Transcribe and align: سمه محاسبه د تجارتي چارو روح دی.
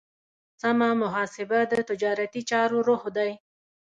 سمه 0.61 0.89
محاسبه 1.01 1.59
د 1.71 1.73
تجارتي 1.89 2.41
چارو 2.49 2.77
روح 2.87 3.03
دی. 3.17 3.31